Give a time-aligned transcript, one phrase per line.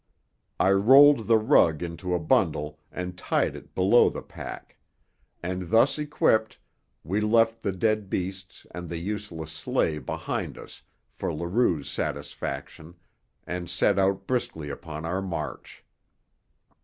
[0.59, 4.77] I rolled the rug into a bundle and tied it below the pack;
[5.43, 6.57] and thus equipped,
[7.03, 12.95] we left the dead beasts and the useless sleigh behind us for Leroux's satisfaction,
[13.45, 15.83] and set out briskly upon our march.